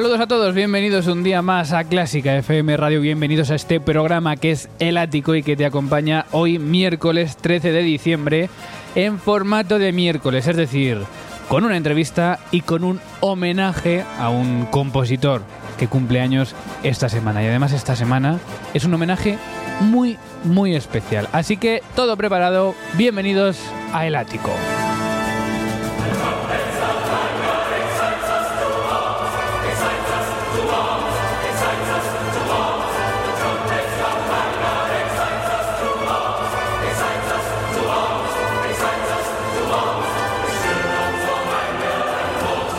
[0.00, 4.36] Saludos a todos, bienvenidos un día más a Clásica FM Radio, bienvenidos a este programa
[4.36, 8.48] que es El Ático y que te acompaña hoy miércoles 13 de diciembre
[8.94, 11.02] en formato de miércoles, es decir,
[11.50, 15.42] con una entrevista y con un homenaje a un compositor
[15.78, 17.42] que cumple años esta semana.
[17.42, 18.38] Y además esta semana
[18.72, 19.36] es un homenaje
[19.80, 21.28] muy, muy especial.
[21.32, 23.58] Así que todo preparado, bienvenidos
[23.92, 24.50] a El Ático.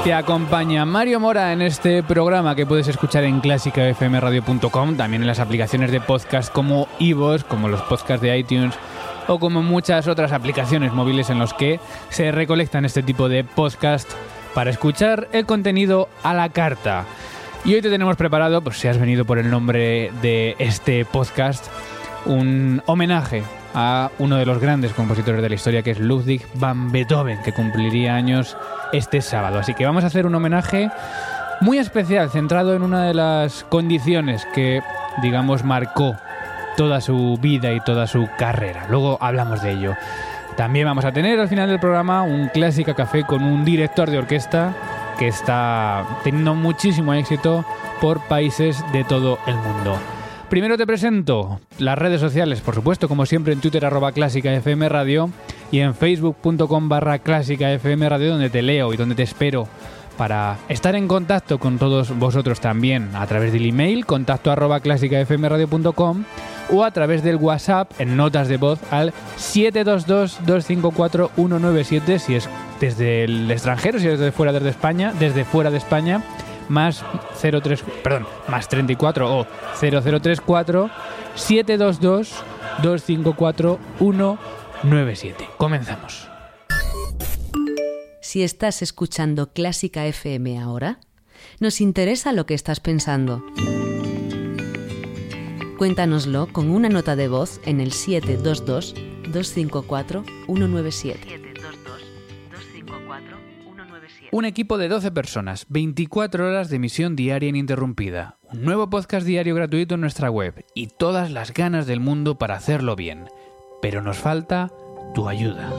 [0.04, 5.39] Te acompaña Mario Mora en este programa que puedes escuchar en clásicafmradio.com, también en las
[5.39, 8.73] aplicaciones de podcast como Ivos, como los podcasts de iTunes
[9.28, 14.09] o como muchas otras aplicaciones móviles en los que se recolectan este tipo de podcast
[14.56, 17.06] para escuchar el contenido a la carta.
[17.64, 21.67] Y hoy te tenemos preparado, pues si has venido por el nombre de este podcast,
[22.26, 23.44] un homenaje
[23.76, 27.54] a uno de los grandes compositores de la historia que es Ludwig van Beethoven, que
[27.54, 28.58] cumpliría años
[28.94, 29.60] este sábado.
[29.60, 30.89] Así que vamos a hacer un homenaje
[31.61, 34.82] muy especial, centrado en una de las condiciones que,
[35.22, 36.16] digamos, marcó
[36.78, 38.88] toda su vida y toda su carrera.
[38.89, 39.95] Luego hablamos de ello.
[40.58, 44.17] También vamos a tener al final del programa un clásico café con un director de
[44.17, 44.73] orquesta
[45.21, 47.64] que está teniendo muchísimo éxito
[48.02, 49.95] por países de todo el mundo.
[50.49, 54.89] Primero te presento las redes sociales, por supuesto, como siempre en Twitter arroba clásica FM
[54.89, 55.30] Radio
[55.71, 59.67] y en facebook.com barra clásica FM Radio donde te leo y donde te espero
[60.17, 66.23] para estar en contacto con todos vosotros también a través del email contacto arroba clásicafmradio.com
[66.70, 72.48] o a través del WhatsApp en notas de voz al 722-254-197 si es
[72.80, 76.23] desde el extranjero, si es desde fuera desde España, desde fuera de España
[76.70, 77.04] más
[77.42, 79.45] 03, perdón, más 34 o
[79.80, 80.89] 0034
[81.36, 82.33] 722
[82.82, 85.49] 254 197.
[85.58, 86.30] Comenzamos.
[88.31, 91.02] Si estás escuchando Clásica FM ahora,
[91.59, 93.43] nos interesa lo que estás pensando.
[95.77, 98.95] Cuéntanoslo con una nota de voz en el 722
[99.33, 101.42] 254 197.
[104.31, 109.55] Un equipo de 12 personas, 24 horas de emisión diaria ininterrumpida, un nuevo podcast diario
[109.55, 113.25] gratuito en nuestra web y todas las ganas del mundo para hacerlo bien.
[113.81, 114.71] Pero nos falta
[115.13, 115.69] tu ayuda.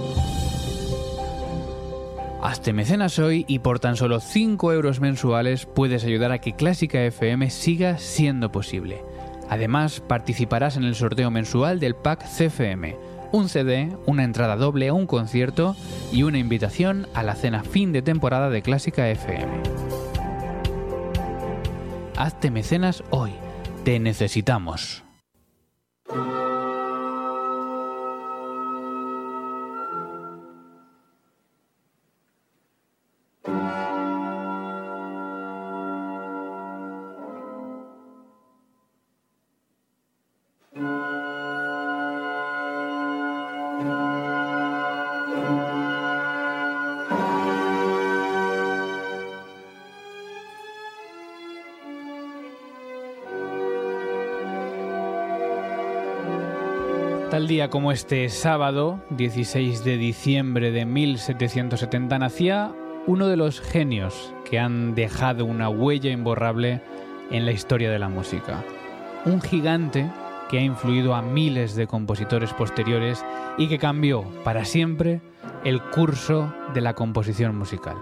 [2.42, 7.02] Hazte mecenas hoy y por tan solo 5 euros mensuales puedes ayudar a que Clásica
[7.04, 9.02] FM siga siendo posible.
[9.48, 14.94] Además, participarás en el sorteo mensual del pack CFM un CD, una entrada doble a
[14.94, 15.74] un concierto
[16.12, 19.62] y una invitación a la cena fin de temporada de Clásica FM.
[22.16, 23.32] Hazte mecenas hoy.
[23.84, 25.02] Te necesitamos.
[57.42, 62.72] Tal día como este sábado, 16 de diciembre de 1770, nacía
[63.08, 66.80] uno de los genios que han dejado una huella imborrable
[67.32, 68.62] en la historia de la música.
[69.24, 70.08] Un gigante
[70.48, 73.24] que ha influido a miles de compositores posteriores
[73.58, 75.20] y que cambió para siempre
[75.64, 77.96] el curso de la composición musical.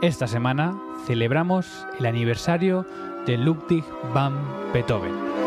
[0.00, 2.86] Esta semana celebramos el aniversario
[3.26, 4.32] de Ludwig van
[4.72, 5.37] Beethoven.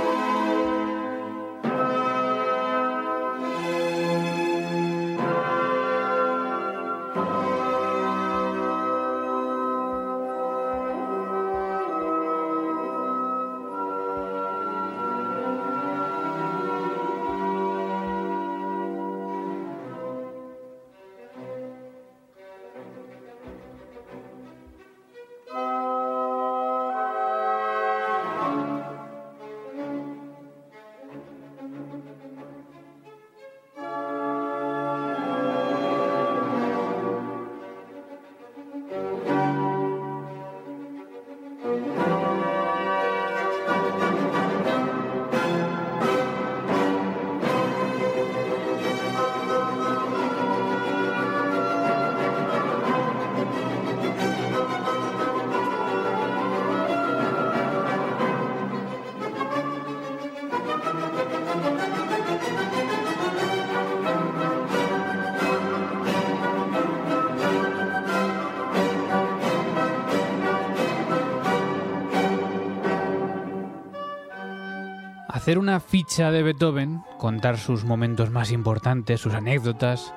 [75.92, 80.14] Ficha de Beethoven, contar sus momentos más importantes, sus anécdotas,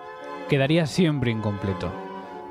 [0.48, 1.90] quedaría siempre incompleto.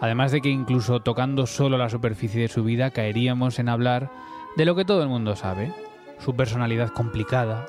[0.01, 4.11] Además de que incluso tocando solo la superficie de su vida caeríamos en hablar
[4.57, 5.73] de lo que todo el mundo sabe,
[6.19, 7.65] su personalidad complicada,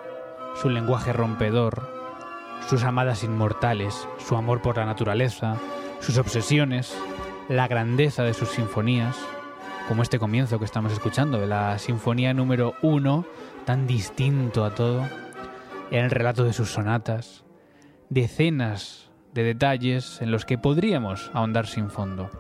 [0.60, 1.88] su lenguaje rompedor,
[2.68, 5.54] sus amadas inmortales, su amor por la naturaleza,
[6.00, 6.98] sus obsesiones,
[7.48, 9.16] la grandeza de sus sinfonías,
[9.86, 13.24] como este comienzo que estamos escuchando de la sinfonía número uno,
[13.64, 15.06] tan distinto a todo,
[16.02, 17.44] el relato de sus sonatas,
[18.10, 22.30] decenas de detalles en los que podríamos ahondar sin fondo.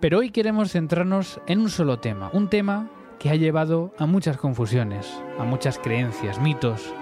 [0.00, 2.88] Pero hoy queremos centrarnos en un solo tema, un tema
[3.18, 6.92] que ha llevado a muchas confusiones, a muchas creencias, mitos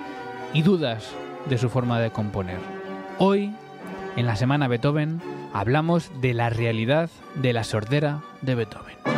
[0.53, 1.13] y dudas
[1.49, 2.61] de su forma de componer.
[3.19, 3.55] Hoy,
[4.17, 5.21] en la semana Beethoven,
[5.53, 9.14] hablamos de la realidad de la sordera de Beethoven.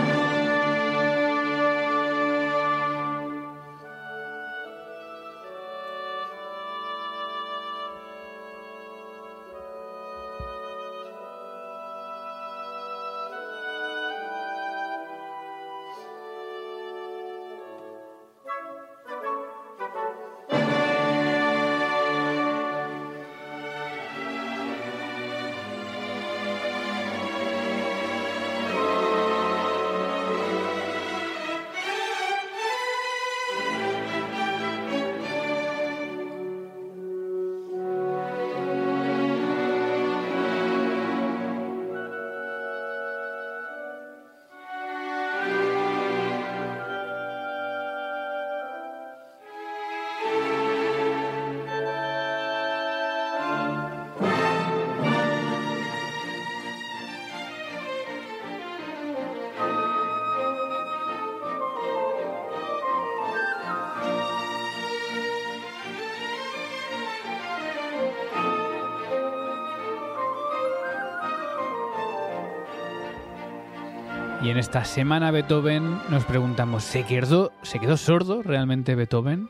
[74.47, 79.49] Y en esta semana Beethoven nos preguntamos, ¿se quedó, ¿se quedó sordo realmente Beethoven?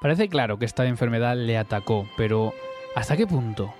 [0.00, 2.54] Parece claro que esta enfermedad le atacó, pero
[2.96, 3.74] ¿hasta qué punto?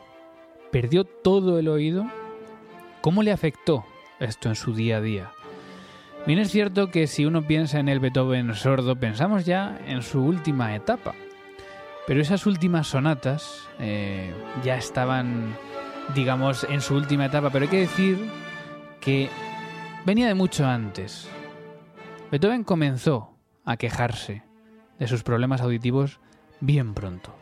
[0.70, 2.04] ¿Perdió todo el oído?
[3.00, 3.86] ¿Cómo le afectó
[4.20, 5.32] esto en su día a día?
[6.26, 10.22] Bien es cierto que si uno piensa en el Beethoven sordo, pensamos ya en su
[10.22, 11.14] última etapa.
[12.06, 14.30] Pero esas últimas sonatas eh,
[14.62, 15.56] ya estaban,
[16.14, 17.48] digamos, en su última etapa.
[17.48, 18.18] Pero hay que decir
[19.00, 19.30] que
[20.04, 21.28] venía de mucho antes.
[22.30, 24.42] Beethoven comenzó a quejarse
[24.99, 26.20] de sus problemas auditivos
[26.61, 27.34] bien pronto.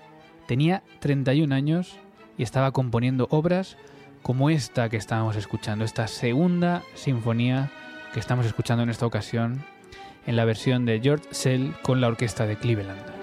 [0.47, 1.99] Tenía 31 años
[2.37, 3.77] y estaba componiendo obras
[4.23, 7.71] como esta que estábamos escuchando, esta segunda sinfonía
[8.13, 9.65] que estamos escuchando en esta ocasión
[10.27, 13.22] en la versión de George Sell con la orquesta de Cleveland.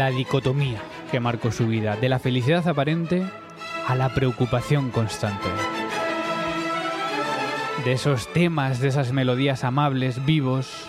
[0.00, 0.80] La dicotomía
[1.10, 3.22] que marcó su vida, de la felicidad aparente
[3.86, 5.46] a la preocupación constante.
[7.84, 10.88] De esos temas, de esas melodías amables, vivos,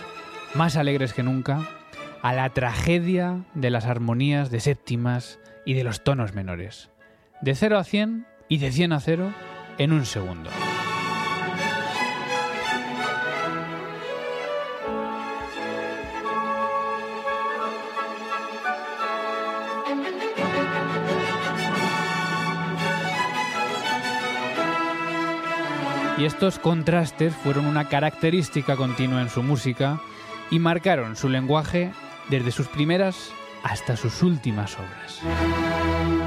[0.56, 1.60] más alegres que nunca,
[2.22, 6.90] a la tragedia de las armonías de séptimas y de los tonos menores.
[7.42, 9.34] De 0 a 100 y de 100 a 0
[9.78, 10.50] en un segundo.
[26.22, 30.00] Y estos contrastes fueron una característica continua en su música
[30.52, 31.94] y marcaron su lenguaje
[32.30, 33.32] desde sus primeras
[33.64, 36.21] hasta sus últimas obras.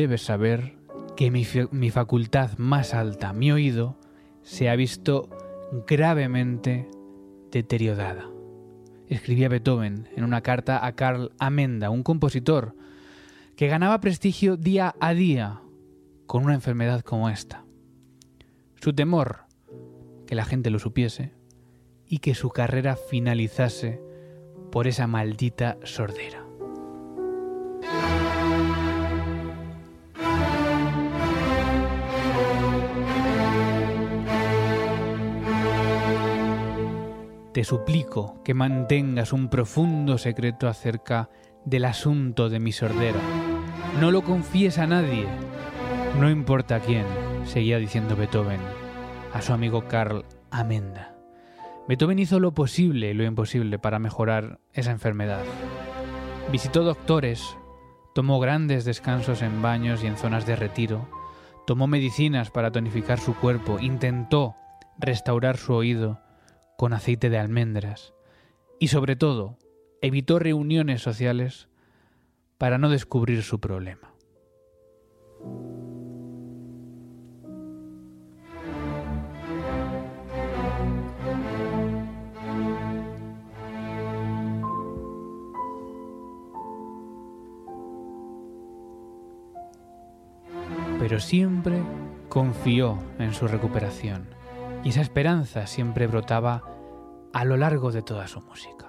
[0.00, 0.74] Debes saber
[1.16, 3.98] que mi, mi facultad más alta, mi oído,
[4.42, 5.30] se ha visto
[5.86, 6.86] gravemente
[7.50, 8.28] deteriorada.
[9.08, 12.76] Escribía Beethoven en una carta a Karl Amenda, un compositor
[13.56, 15.62] que ganaba prestigio día a día
[16.26, 17.64] con una enfermedad como esta.
[18.74, 19.46] Su temor,
[20.26, 21.32] que la gente lo supiese,
[22.06, 24.02] y que su carrera finalizase
[24.70, 26.45] por esa maldita sordera.
[37.56, 41.30] Te suplico que mantengas un profundo secreto acerca
[41.64, 43.18] del asunto de mi sordera.
[43.98, 45.24] No lo confíes a nadie.
[46.20, 47.06] No importa quién,
[47.46, 48.60] seguía diciendo Beethoven
[49.32, 51.16] a su amigo Karl Amenda.
[51.88, 55.42] Beethoven hizo lo posible y lo imposible para mejorar esa enfermedad.
[56.52, 57.56] Visitó doctores,
[58.14, 61.08] tomó grandes descansos en baños y en zonas de retiro,
[61.66, 64.56] tomó medicinas para tonificar su cuerpo, intentó
[64.98, 66.20] restaurar su oído
[66.76, 68.14] con aceite de almendras
[68.78, 69.58] y sobre todo
[70.00, 71.68] evitó reuniones sociales
[72.58, 74.12] para no descubrir su problema.
[90.98, 91.82] Pero siempre
[92.28, 94.35] confió en su recuperación
[94.84, 96.62] y esa esperanza siempre brotaba
[97.32, 98.86] a lo largo de toda su música.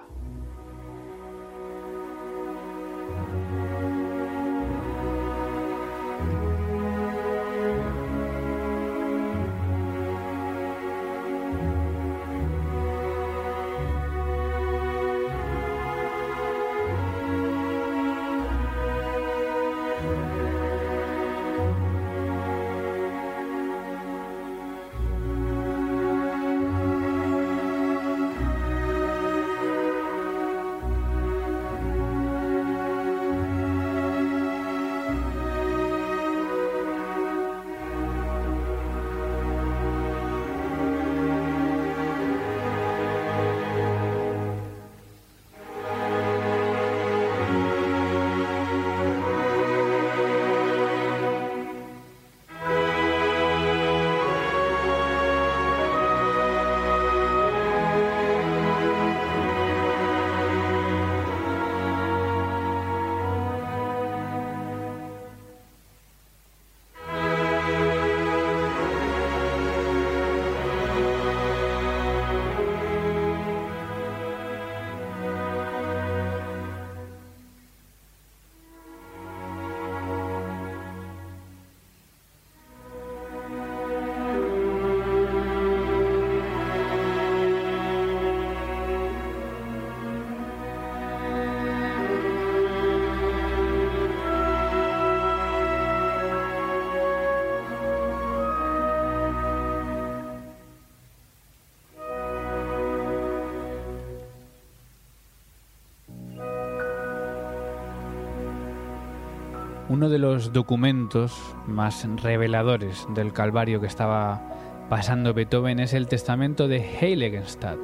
[109.98, 111.36] Uno de los documentos
[111.66, 114.40] más reveladores del calvario que estaba
[114.88, 117.80] pasando Beethoven es el testamento de Heiligenstadt.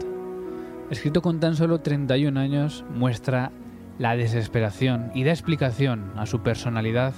[0.90, 3.50] Escrito con tan solo 31 años, muestra
[3.98, 7.14] la desesperación y da explicación a su personalidad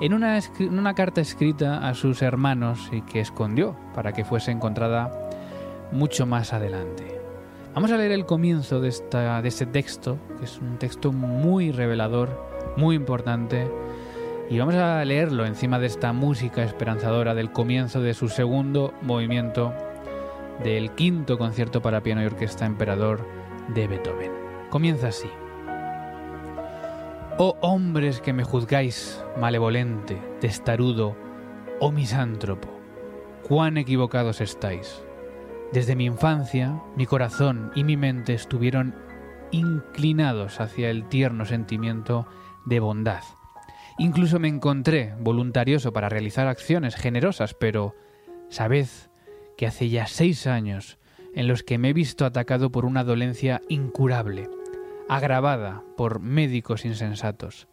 [0.00, 5.12] en una, carta escrita a sus hermanos y que escondió para que fuese encontrada
[5.92, 7.20] mucho más adelante.
[7.72, 12.48] Vamos a leer el comienzo de, de este texto, que es un texto muy revelador,
[12.76, 13.68] muy importante,
[14.50, 19.74] y vamos a leerlo encima de esta música esperanzadora del comienzo de su segundo movimiento
[20.62, 23.26] del quinto concierto para piano y orquesta emperador
[23.68, 24.32] de Beethoven.
[24.70, 25.28] Comienza así.
[27.36, 31.14] Oh hombres que me juzgáis malevolente, testarudo
[31.78, 32.68] o misántropo,
[33.46, 35.02] cuán equivocados estáis.
[35.72, 38.94] Desde mi infancia, mi corazón y mi mente estuvieron
[39.50, 42.26] inclinados hacia el tierno sentimiento
[42.64, 43.22] de bondad
[43.98, 47.96] Incluso me encontré voluntarioso para realizar acciones generosas, pero
[48.48, 48.86] sabed
[49.56, 50.98] que hace ya seis años
[51.34, 54.48] en los que me he visto atacado por una dolencia incurable,
[55.08, 57.66] agravada por médicos insensatos,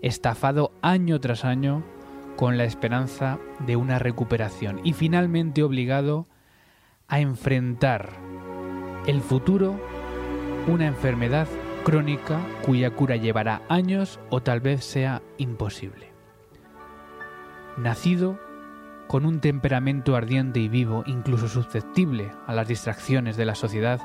[0.00, 1.84] estafado año tras año
[2.36, 6.26] con la esperanza de una recuperación y finalmente obligado
[7.08, 8.12] a enfrentar
[9.06, 9.78] el futuro
[10.66, 11.48] una enfermedad
[11.84, 16.12] crónica cuya cura llevará años o tal vez sea imposible.
[17.76, 18.38] nacido
[19.06, 24.00] con un temperamento ardiente y vivo, incluso susceptible a las distracciones de la sociedad,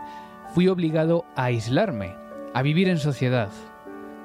[0.54, 2.16] fui obligado a aislarme,
[2.54, 3.50] a vivir en sociedad,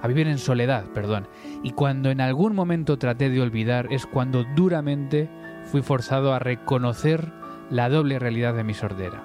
[0.03, 1.27] a vivir en soledad, perdón,
[1.63, 5.29] y cuando en algún momento traté de olvidar es cuando duramente
[5.65, 7.33] fui forzado a reconocer
[7.71, 9.23] la doble realidad de mi sordera.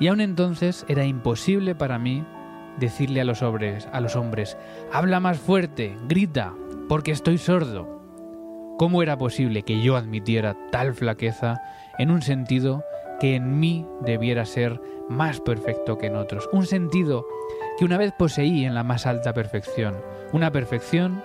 [0.00, 2.24] Y aún entonces era imposible para mí
[2.78, 4.56] decirle a los hombres, a los hombres,
[4.92, 6.54] habla más fuerte, grita,
[6.88, 8.02] porque estoy sordo.
[8.78, 11.60] ¿Cómo era posible que yo admitiera tal flaqueza
[11.98, 12.84] en un sentido
[13.20, 16.48] que en mí debiera ser más perfecto que en otros?
[16.52, 17.24] Un sentido
[17.78, 19.94] que una vez poseí en la más alta perfección,
[20.32, 21.22] una perfección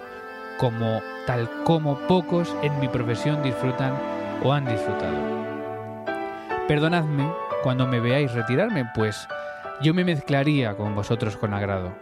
[0.59, 3.93] como tal como pocos en mi profesión disfrutan
[4.43, 5.17] o han disfrutado.
[6.67, 7.31] Perdonadme
[7.63, 9.27] cuando me veáis retirarme, pues
[9.81, 11.93] yo me mezclaría con vosotros con agrado.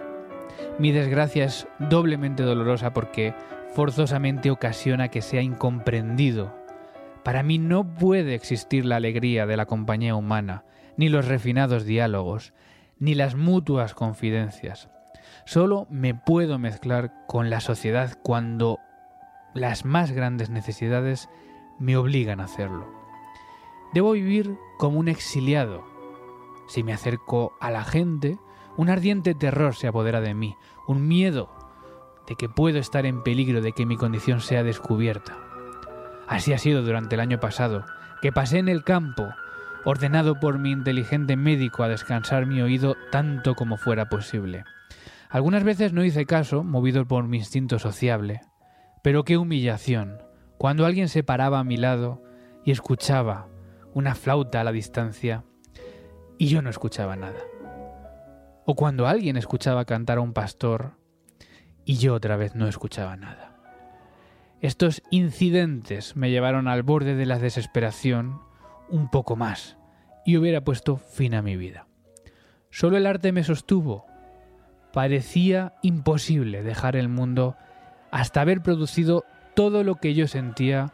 [0.79, 3.33] Mi desgracia es doblemente dolorosa porque
[3.73, 6.55] forzosamente ocasiona que sea incomprendido.
[7.23, 10.63] Para mí no puede existir la alegría de la compañía humana,
[10.97, 12.53] ni los refinados diálogos,
[12.99, 14.89] ni las mutuas confidencias.
[15.45, 18.79] Solo me puedo mezclar con la sociedad cuando
[19.53, 21.29] las más grandes necesidades
[21.79, 22.87] me obligan a hacerlo.
[23.93, 25.96] Debo vivir como un exiliado.
[26.67, 28.37] Si me acerco a la gente,
[28.75, 30.55] un ardiente terror se apodera de mí,
[30.87, 31.49] un miedo
[32.27, 35.37] de que puedo estar en peligro de que mi condición sea descubierta.
[36.27, 37.85] Así ha sido durante el año pasado,
[38.21, 39.27] que pasé en el campo,
[39.85, 44.65] ordenado por mi inteligente médico a descansar mi oído tanto como fuera posible.
[45.29, 48.41] Algunas veces no hice caso, movido por mi instinto sociable.
[49.01, 50.21] Pero qué humillación,
[50.57, 52.21] cuando alguien se paraba a mi lado
[52.65, 53.47] y escuchaba
[53.93, 55.43] una flauta a la distancia
[56.37, 57.39] y yo no escuchaba nada.
[58.65, 60.93] O cuando alguien escuchaba cantar a un pastor
[61.85, 63.55] y yo otra vez no escuchaba nada.
[64.59, 68.41] Estos incidentes me llevaron al borde de la desesperación
[68.89, 69.77] un poco más
[70.25, 71.87] y hubiera puesto fin a mi vida.
[72.69, 74.05] Solo el arte me sostuvo.
[74.91, 77.55] Parecía imposible dejar el mundo
[78.11, 79.23] hasta haber producido
[79.55, 80.93] todo lo que yo sentía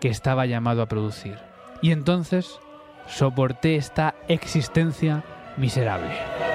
[0.00, 1.38] que estaba llamado a producir.
[1.80, 2.58] Y entonces
[3.06, 5.22] soporté esta existencia
[5.56, 6.51] miserable.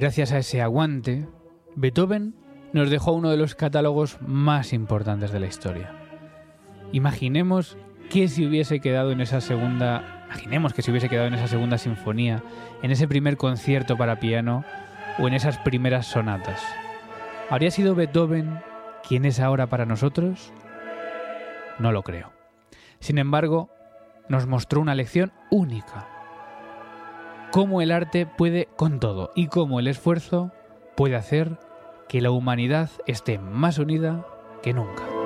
[0.00, 1.28] Gracias a ese aguante,
[1.76, 2.34] Beethoven
[2.72, 5.92] nos dejó uno de los catálogos más importantes de la historia.
[6.90, 7.76] Imaginemos
[8.08, 11.76] que si hubiese quedado en esa segunda, imaginemos que si hubiese quedado en esa segunda
[11.76, 12.42] sinfonía,
[12.82, 14.64] en ese primer concierto para piano
[15.18, 16.62] o en esas primeras sonatas.
[17.50, 18.58] ¿Habría sido Beethoven
[19.06, 20.50] quien es ahora para nosotros?
[21.78, 22.32] No lo creo.
[23.00, 23.68] Sin embargo,
[24.30, 26.19] nos mostró una lección única
[27.50, 30.52] cómo el arte puede con todo y cómo el esfuerzo
[30.96, 31.58] puede hacer
[32.08, 34.26] que la humanidad esté más unida
[34.62, 35.19] que nunca.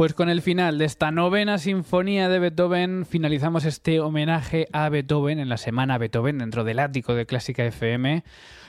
[0.00, 5.38] Pues con el final de esta novena sinfonía de Beethoven finalizamos este homenaje a Beethoven
[5.38, 8.24] en la semana Beethoven dentro del ático de Clásica FM.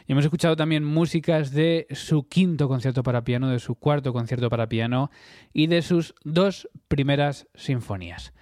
[0.07, 4.49] Y hemos escuchado también músicas de su quinto concierto para piano, de su cuarto concierto
[4.49, 5.09] para piano
[5.53, 8.33] y de sus dos primeras sinfonías.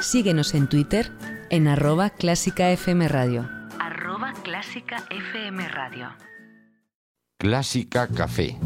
[0.00, 1.08] Síguenos en Twitter
[1.50, 3.48] en arroba clásica FM Radio.
[3.78, 6.08] Arroba clásica FM Radio.
[7.38, 8.58] Clásica Café.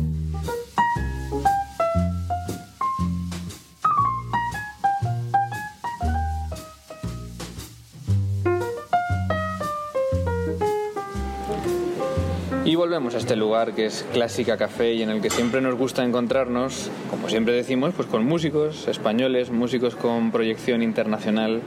[12.66, 15.76] Y volvemos a este lugar que es Clásica Café y en el que siempre nos
[15.76, 21.62] gusta encontrarnos, como siempre decimos, pues con músicos españoles, músicos con proyección internacional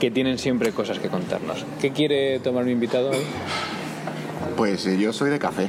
[0.00, 1.66] que tienen siempre cosas que contarnos.
[1.82, 3.18] ¿Qué quiere tomar mi invitado hoy?
[4.56, 5.68] Pues eh, yo soy de café.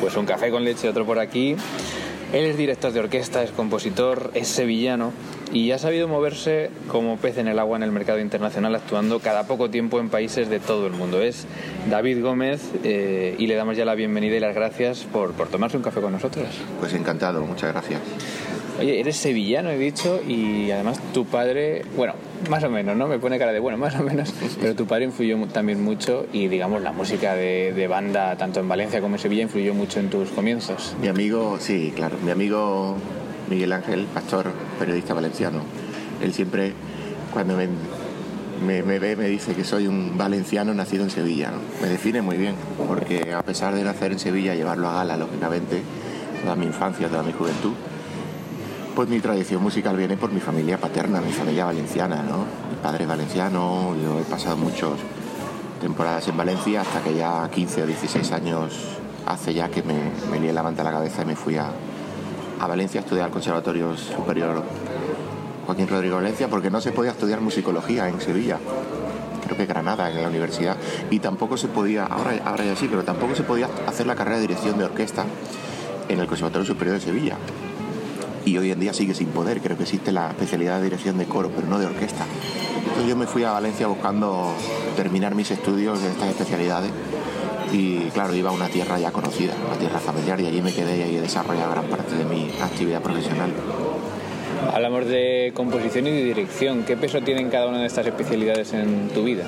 [0.00, 1.54] Pues un café con leche, otro por aquí.
[2.32, 5.12] Él es director de orquesta, es compositor, es sevillano
[5.52, 9.44] y ha sabido moverse como pez en el agua en el mercado internacional, actuando cada
[9.44, 11.22] poco tiempo en países de todo el mundo.
[11.22, 11.46] Es
[11.88, 15.76] David Gómez eh, y le damos ya la bienvenida y las gracias por, por tomarse
[15.76, 16.46] un café con nosotros.
[16.78, 18.00] Pues encantado, muchas gracias.
[18.78, 22.14] Oye, eres sevillano, he dicho, y además tu padre, bueno,
[22.48, 23.08] más o menos, ¿no?
[23.08, 26.48] Me pone cara de bueno, más o menos, pero tu padre influyó también mucho y,
[26.48, 30.08] digamos, la música de, de banda, tanto en Valencia como en Sevilla, influyó mucho en
[30.08, 30.96] tus comienzos.
[30.98, 32.96] Mi amigo, sí, claro, mi amigo
[33.50, 35.58] Miguel Ángel, pastor, periodista valenciano,
[36.22, 36.72] él siempre,
[37.32, 41.50] cuando me, ve, me dice que soy un valenciano nacido en Sevilla.
[41.82, 42.54] Me define muy bien,
[42.86, 45.82] porque a pesar de nacer en Sevilla, llevarlo a gala, lógicamente,
[46.42, 47.72] toda mi infancia, toda mi juventud,
[48.94, 52.38] pues mi tradición musical viene por mi familia paterna, mi familia valenciana, ¿no?
[52.70, 54.92] Mi padre es valenciano, yo he pasado muchas
[55.80, 58.74] temporadas en Valencia hasta que ya 15 o 16 años
[59.26, 59.94] hace ya que me,
[60.30, 61.70] me lié la manta a la cabeza y me fui a,
[62.60, 64.62] a Valencia estudiar al Conservatorio Superior
[65.66, 68.58] Joaquín Rodrigo Valencia porque no se podía estudiar musicología en Sevilla
[69.44, 70.76] creo que Granada en la universidad
[71.10, 74.36] y tampoco se podía, ahora, ahora ya sí, pero tampoco se podía hacer la carrera
[74.36, 75.24] de dirección de orquesta
[76.08, 77.36] en el Conservatorio Superior de Sevilla
[78.44, 79.60] y hoy en día sigue sin poder.
[79.60, 82.24] Creo que existe la especialidad de dirección de coro, pero no de orquesta.
[82.78, 84.52] Entonces yo me fui a Valencia buscando
[84.96, 86.90] terminar mis estudios de estas especialidades
[87.72, 90.98] y claro, iba a una tierra ya conocida, una tierra familiar y allí me quedé
[90.98, 93.50] y ahí he desarrollado gran parte de mi actividad profesional.
[94.72, 96.84] Hablamos de composición y de dirección.
[96.84, 99.44] ¿Qué peso tienen cada una de estas especialidades en tu vida?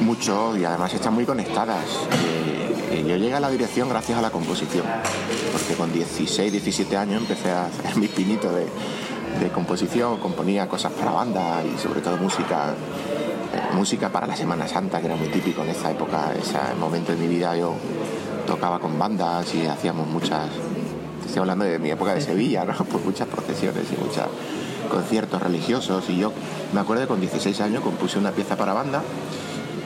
[0.00, 1.84] Mucho y además están muy conectadas.
[2.92, 4.84] Eh, eh, yo llegué a la dirección gracias a la composición,
[5.52, 8.66] porque con 16, 17 años empecé a hacer mis pinitos de,
[9.40, 12.74] de composición, componía cosas para banda y sobre todo música,
[13.72, 17.18] música para la Semana Santa, que era muy típico en esa época, ese momento de
[17.18, 17.74] mi vida yo
[18.46, 20.48] tocaba con bandas y hacíamos muchas,
[21.24, 22.72] estoy hablando de mi época de Sevilla, ¿no?
[22.84, 24.26] pues muchas procesiones y muchos
[24.90, 26.32] conciertos religiosos y yo
[26.72, 29.02] me acuerdo que con 16 años compuse una pieza para banda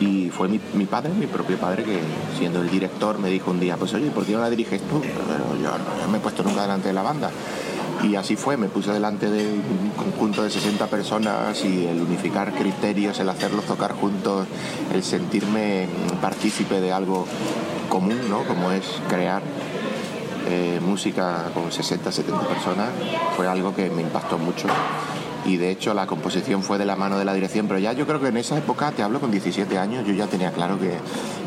[0.01, 2.01] y fue mi, mi padre, mi propio padre, que
[2.37, 5.01] siendo el director me dijo un día, pues oye, ¿por qué no la diriges tú?
[5.01, 7.31] Pero yo no, me he puesto nunca delante de la banda.
[8.03, 12.53] Y así fue, me puse delante de un conjunto de 60 personas y el unificar
[12.53, 14.47] criterios, el hacerlos tocar juntos,
[14.93, 15.89] el sentirme
[16.21, 17.27] partícipe de algo
[17.89, 18.45] común, ¿no?
[18.45, 19.43] Como es crear
[20.49, 22.91] eh, música con 60, 70 personas,
[23.37, 24.69] fue algo que me impactó mucho.
[25.45, 28.07] Y de hecho la composición fue de la mano de la dirección, pero ya yo
[28.07, 30.93] creo que en esa época, te hablo con 17 años, yo ya tenía claro que,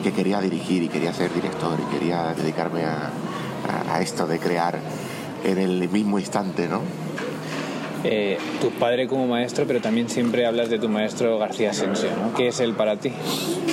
[0.03, 4.79] que quería dirigir y quería ser director y quería dedicarme a esto de crear
[5.43, 6.81] en el mismo instante, ¿no?
[8.03, 12.33] Eh, tu padre como maestro, pero también siempre hablas de tu maestro García Asensio, ¿no?
[12.33, 13.11] ¿Qué es él para ti?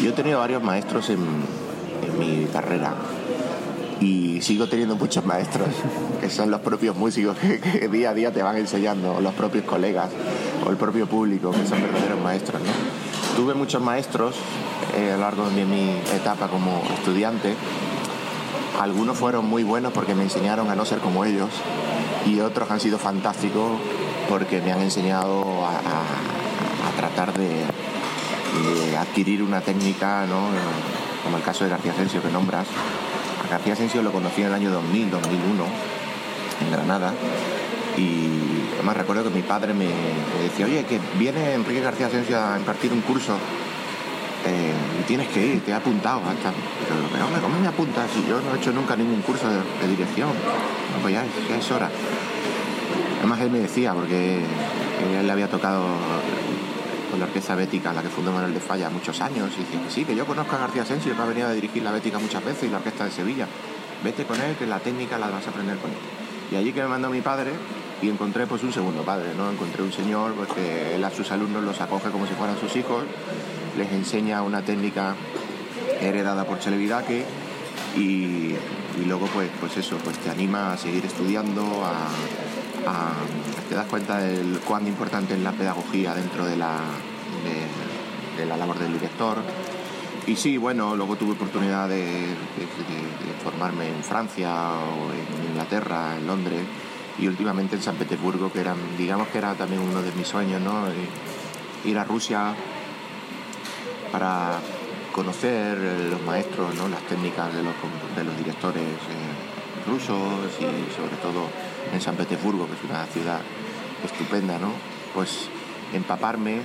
[0.02, 2.94] Yo he tenido varios maestros en, en mi carrera
[4.00, 5.68] y sigo teniendo muchos maestros,
[6.20, 9.34] que son los propios músicos que, que día a día te van enseñando, o los
[9.34, 10.10] propios colegas
[10.66, 12.60] o el propio público, que son verdaderos maestros.
[12.62, 13.36] ¿no?
[13.36, 14.34] Tuve muchos maestros
[14.96, 17.54] eh, a lo largo de mi etapa como estudiante.
[18.80, 21.48] Algunos fueron muy buenos porque me enseñaron a no ser como ellos
[22.26, 23.72] y otros han sido fantásticos
[24.28, 26.04] porque me han enseñado a,
[26.96, 27.64] tratar de,
[28.88, 30.48] de adquirir una técnica, ¿no?
[31.22, 32.66] como el caso de García Asensio que nombras.
[33.44, 35.64] A García Asensio lo conocí en el año 2000, 2001,
[36.62, 37.12] en Granada.
[37.96, 38.28] Y
[38.74, 42.56] además recuerdo que mi padre me, me decía, oye, que viene Enrique García Asensio a
[42.58, 43.36] impartir un curso
[44.46, 44.72] eh,
[45.06, 46.20] tienes que ir, te he apuntado.
[46.20, 46.52] Hasta...
[47.12, 50.28] Pero, ¿cómo me apuntas yo no he hecho nunca ningún curso de, dirección?
[50.28, 51.90] No, pues ya es, hora.
[53.18, 55.84] Además él me decía, porque él le había tocado
[57.10, 60.04] con la orquesta bética, la que fundó Manuel de Falla, muchos años, y dice sí,
[60.04, 62.64] que yo conozco a García Asensio, que ha venido a dirigir la bética muchas veces
[62.64, 63.46] y la orquesta de Sevilla.
[64.04, 65.96] Vete con él, que la técnica la vas a aprender con él.
[66.52, 67.52] Y allí que me mandó mi padre,
[68.02, 69.50] y encontré pues un segundo padre, ¿no?
[69.50, 72.76] Encontré un señor pues, que él a sus alumnos los acoge como si fueran sus
[72.76, 73.04] hijos,
[73.76, 75.14] les enseña una técnica
[76.00, 77.24] heredada por Chelevidake
[77.96, 78.54] y,
[79.00, 82.08] y luego pues, pues eso, pues te anima a seguir estudiando, a,
[83.68, 86.78] te das cuenta de cuán importante es la pedagogía dentro de la,
[88.36, 89.38] de, la labor del director.
[90.26, 92.34] Y sí, bueno, luego tuve oportunidad de
[93.42, 96.62] formarme en Francia o en Inglaterra, en Londres
[97.18, 100.60] y últimamente en San Petersburgo, que eran, digamos que era también uno de mis sueños,
[100.60, 100.88] ¿no?
[100.88, 100.92] Eh,
[101.84, 102.54] Ir a Rusia
[104.12, 104.58] para
[105.12, 106.88] conocer eh, los maestros, ¿no?
[106.88, 107.74] las técnicas de los,
[108.16, 111.48] de los directores eh, rusos y sobre todo
[111.92, 113.40] en San Petersburgo, que es una ciudad
[114.04, 114.72] estupenda, ¿no?
[115.14, 115.48] Pues
[115.94, 116.58] empaparme,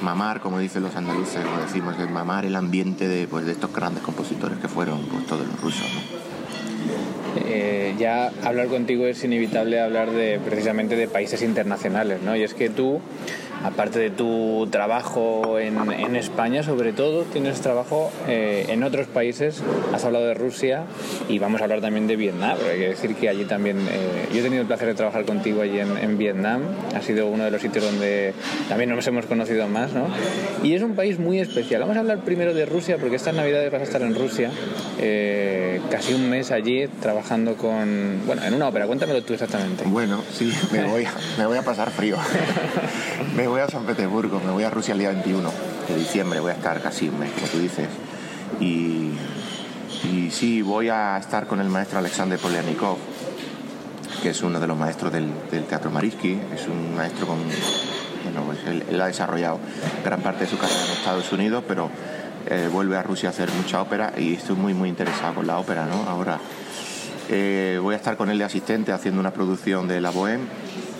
[0.00, 4.02] mamar, como dicen los andaluces, como decimos, mamar el ambiente de, pues, de estos grandes
[4.02, 5.86] compositores que fueron pues, todos los rusos.
[5.94, 6.26] ¿no?
[7.48, 12.34] Eh, ya hablar contigo es inevitable hablar de precisamente de países internacionales, ¿no?
[12.36, 13.00] Y es que tú,
[13.64, 19.62] aparte de tu trabajo en, en España, sobre todo, tienes trabajo eh, en otros países.
[19.92, 20.84] Has hablado de Rusia
[21.28, 23.78] y vamos a hablar también de Vietnam, porque hay que decir que allí también.
[23.90, 26.62] eh, yo he tenido el placer de trabajar contigo allí en, en Vietnam.
[26.94, 28.34] Ha sido uno de los sitios donde
[28.68, 30.06] también nos hemos conocido más, ¿no?
[30.62, 31.80] Y es un país muy especial.
[31.80, 34.50] Vamos a hablar primero de Rusia, porque estas navidades vas a estar en Rusia,
[34.98, 38.20] eh, casi un mes allí trabajando con.
[38.26, 38.86] Bueno, en una ópera.
[38.86, 39.84] Cuéntamelo tú exactamente.
[39.86, 41.06] Bueno, sí, me voy,
[41.38, 42.16] me voy a pasar frío.
[43.36, 45.50] me voy a San Petersburgo, me voy a Rusia el día 21
[45.88, 47.88] de diciembre, voy a estar casi un mes, como tú dices.
[48.60, 49.12] Y,
[50.30, 52.96] sí, voy a estar con el maestro Alexander Polianikov,
[54.22, 55.30] que es uno de los maestros del,
[55.68, 57.38] Teatro Mariski, es un maestro con...
[58.24, 59.60] Bueno, pues él, él ha desarrollado
[60.04, 61.90] gran parte de su carrera en Estados Unidos, pero
[62.46, 65.58] eh, vuelve a Rusia a hacer mucha ópera y estoy muy, muy interesado con la
[65.58, 66.08] ópera, ¿no?
[66.08, 66.38] Ahora
[67.28, 70.46] eh, voy a estar con él de asistente haciendo una producción de La Bohème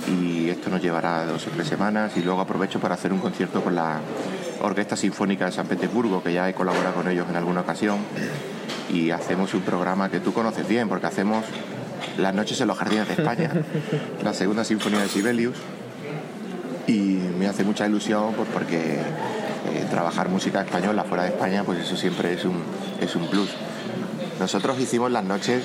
[0.09, 3.62] y esto nos llevará dos o tres semanas y luego aprovecho para hacer un concierto
[3.62, 4.01] con la
[4.62, 7.99] Orquesta Sinfónica de San Petersburgo, que ya he colaborado con ellos en alguna ocasión
[8.92, 11.45] y hacemos un programa que tú conoces bien porque hacemos
[12.19, 13.51] las noches en los jardines de España,
[14.23, 15.57] la segunda sinfonía de Sibelius
[16.87, 21.81] y me hace mucha ilusión pues, porque eh, trabajar música española fuera de España pues
[21.81, 22.62] eso siempre es un,
[23.01, 23.51] es un plus.
[24.38, 25.64] Nosotros hicimos las noches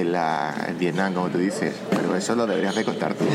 [0.00, 3.24] en, la, en Vietnam, como tú dices, pero eso lo deberías de contar tú.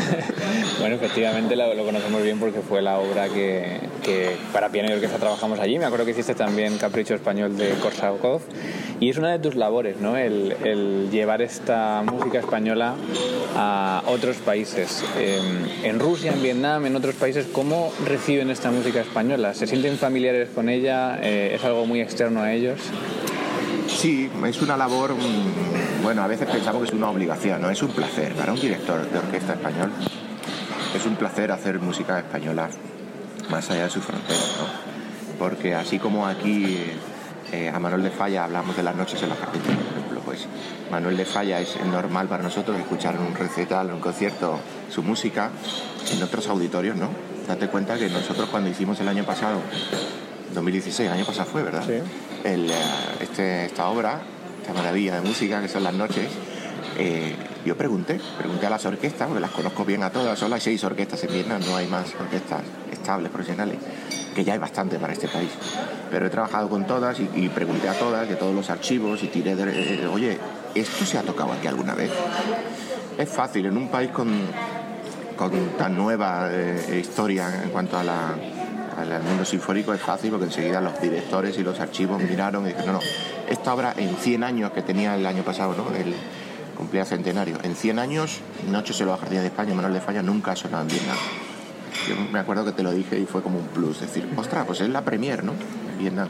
[0.80, 4.94] Bueno, efectivamente lo, lo conocemos bien porque fue la obra que, que para piano y
[4.94, 5.78] orquesta trabajamos allí.
[5.78, 8.42] Me acuerdo que hiciste también Capricho Español de Korsakov.
[9.02, 10.16] Y es una de tus labores, ¿no?
[10.16, 12.96] El, el llevar esta música española
[13.58, 15.04] a otros países.
[15.18, 15.42] Eh,
[15.84, 19.54] en Rusia, en Vietnam, en otros países, ¿cómo reciben esta música española?
[19.54, 21.20] ¿Se sienten familiares con ella?
[21.22, 22.80] Eh, ¿Es algo muy externo a ellos?
[24.00, 27.84] Sí, es una labor, mm, bueno, a veces pensamos que es una obligación, no es
[27.84, 28.34] un placer.
[28.34, 29.92] Para un director de orquesta español
[30.96, 32.70] es un placer hacer música española
[33.50, 35.38] más allá de sus fronteras, ¿no?
[35.38, 36.78] Porque así como aquí
[37.52, 40.48] eh, a Manuel de Falla hablamos de las noches en los jardines, por ejemplo, pues
[40.90, 45.04] Manuel de Falla es normal para nosotros escuchar en un recital, en un concierto, su
[45.04, 45.50] música
[46.10, 47.10] en otros auditorios, ¿no?
[47.50, 49.60] Date cuenta que nosotros cuando hicimos el año pasado,
[50.54, 51.84] 2016, el año pasado fue, ¿verdad?
[51.86, 52.29] Sí.
[52.44, 52.68] Eh,
[53.20, 54.22] este, esta obra,
[54.62, 56.28] esta maravilla de música que son las noches,
[56.98, 60.62] eh, yo pregunté, pregunté a las orquestas, porque las conozco bien a todas, solo hay
[60.62, 63.78] seis orquestas en Vietnam, no hay más orquestas estables, profesionales,
[64.34, 65.50] que ya hay bastante para este país.
[66.10, 69.56] Pero he trabajado con todas y, pregunté a todas de todos los archivos y tiré
[69.56, 70.38] de, eh, oye,
[70.76, 72.12] ¿esto se ha tocado aquí alguna vez?
[73.18, 74.30] Es fácil, en un país con,
[75.36, 76.50] con tan nueva
[76.94, 78.36] historia en cuanto a la,
[79.00, 82.88] al mundo sinfónico es fácil porque enseguida los directores y los archivos miraron y dijeron,
[82.88, 83.00] no, no,
[83.50, 85.96] esta obra en 100 años que tenía el año pasado, ¿no?
[85.96, 86.14] El
[86.78, 90.52] cumplía centenario, en 100 años, Noches en los Jardines de España, Manuel de Falla nunca
[90.52, 91.18] ha sonado en Vietnam.
[92.08, 94.82] Yo me acuerdo que te lo dije y fue como un plus, decir, ostras, pues
[94.82, 95.54] es la premier, ¿no?
[95.92, 96.30] En Vietnam.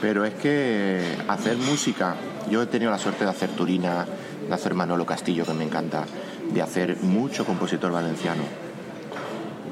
[0.00, 2.14] Pero es que hacer música,
[2.50, 4.06] yo he tenido la suerte de hacer Turina,
[4.46, 6.04] de hacer Manolo Castillo, que me encanta,
[6.52, 8.42] de hacer mucho compositor valenciano.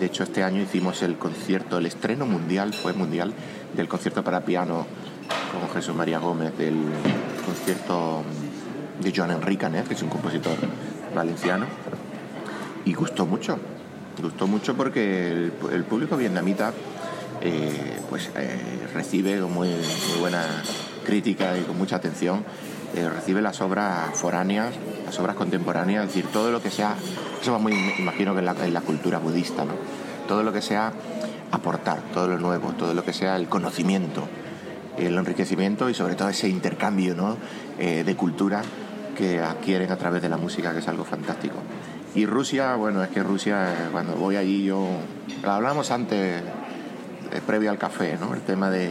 [0.03, 3.33] De hecho, este año hicimos el concierto, el estreno mundial, fue mundial,
[3.77, 4.85] del concierto para piano
[5.53, 6.75] con Jesús María Gómez, del
[7.47, 8.25] concierto
[9.01, 10.57] de Joan Enrique Canet, que es un compositor
[11.15, 11.67] valenciano,
[12.85, 13.61] y gustó mucho.
[14.21, 16.73] Gustó mucho porque el, público vietnamita
[17.41, 18.59] eh, pues eh,
[18.93, 20.45] recibe con muy, muy buena
[21.07, 22.45] crítica y con mucha atención,
[22.95, 24.75] eh, recibe las obras foráneas,
[25.05, 26.97] las obras contemporáneas, es decir, todo lo que sea,
[27.41, 29.73] eso va muy, imagino que en la, en la cultura budista, ¿no?
[30.27, 30.93] todo lo que sea
[31.51, 34.27] aportar, todo lo nuevo, todo lo que sea el conocimiento,
[34.97, 37.37] el enriquecimiento y sobre todo ese intercambio ¿no?
[37.79, 38.63] Eh, de cultura
[39.17, 41.57] que adquieren a través de la música, que es algo fantástico.
[42.15, 44.87] Y Rusia, bueno, es que Rusia, cuando voy allí yo...
[45.43, 46.43] Lo hablamos antes,
[47.31, 48.35] eh, previo al café, ¿no?
[48.35, 48.91] El tema de,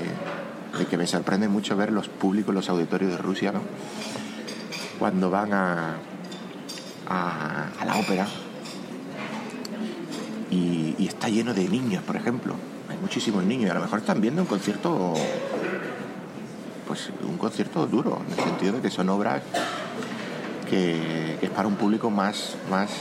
[0.77, 3.61] de que me sorprende mucho ver los públicos, los auditorios de Rusia, ¿no?
[4.99, 5.95] Cuando van a,
[7.07, 8.27] a, la ópera
[10.49, 12.55] y, está lleno de niños, por ejemplo.
[12.89, 15.13] Hay muchísimos niños y a lo mejor están viendo un concierto,
[16.87, 19.41] pues un concierto duro, en el sentido de que son obras
[20.69, 22.91] que, que es para un público más, más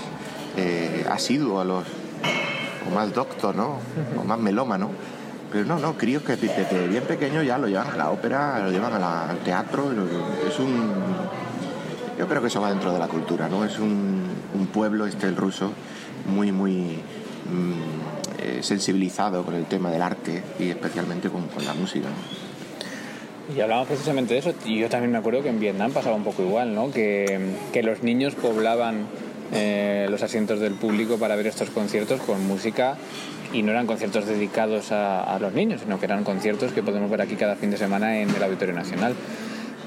[0.56, 1.84] eh, asiduo a los,
[2.86, 3.78] o más docto, ¿no?
[4.18, 4.90] O más melómano.
[5.50, 8.70] Pero no, no, críos que desde bien pequeños ya lo llevan a la ópera, lo
[8.70, 9.90] llevan al teatro.
[10.46, 10.92] Es un.
[12.18, 13.64] Yo creo que eso va dentro de la cultura, ¿no?
[13.64, 14.28] Es un,
[14.72, 15.72] pueblo, este el ruso,
[16.26, 17.00] muy, muy
[17.50, 22.08] mm, eh, sensibilizado con el tema del arte y especialmente con, la música.
[23.54, 26.22] Y hablamos precisamente de eso, y yo también me acuerdo que en Vietnam pasaba un
[26.22, 26.92] poco igual, ¿no?
[26.92, 29.06] Que los niños poblaban
[29.52, 32.96] eh, los asientos del público para ver estos conciertos con música
[33.52, 37.20] y no eran conciertos dedicados a, los niños, sino que eran conciertos que podemos ver
[37.20, 39.14] aquí cada fin de semana en el Auditorio Nacional.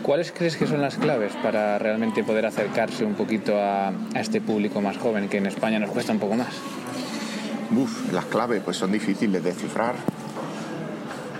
[0.01, 4.41] ¿Cuáles crees que son las claves para realmente poder acercarse un poquito a, a este
[4.41, 6.53] público más joven que en España nos cuesta un poco más?
[7.75, 9.95] Uf, las claves pues son difíciles de cifrar.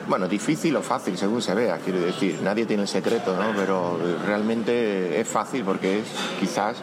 [0.08, 2.40] Bueno, difícil o fácil, según se vea, quiero decir.
[2.44, 3.54] Nadie tiene el secreto, ¿no?
[3.56, 6.06] Pero realmente es fácil porque es
[6.40, 6.78] quizás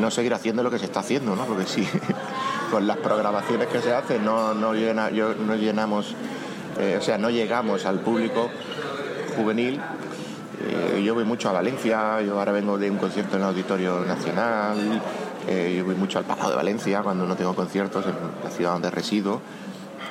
[0.00, 1.44] no seguir haciendo lo que se está haciendo, ¿no?
[1.44, 1.86] Porque sí,
[2.70, 6.14] con las programaciones que se hacen no, no, llena- yo- no llenamos,
[6.78, 8.48] eh, o sea, no llegamos al público
[9.36, 9.80] juvenil.
[10.62, 14.00] Eh, yo voy mucho a Valencia, yo ahora vengo de un concierto en el Auditorio
[14.04, 15.00] Nacional,
[15.48, 18.12] eh, yo voy mucho al Palau de Valencia cuando no tengo conciertos en
[18.44, 19.40] la ciudad donde resido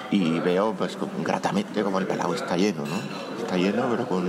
[0.10, 2.96] y veo pues gratamente como el Palau está lleno, ¿no?
[3.44, 4.26] Está lleno, pero con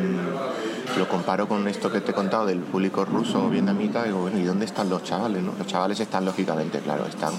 [0.97, 4.39] lo comparo con esto que te he contado del público ruso o vietnamita, digo, bueno,
[4.39, 5.55] ¿y dónde están los chavales, no?
[5.57, 7.33] Los chavales están lógicamente, claro, están,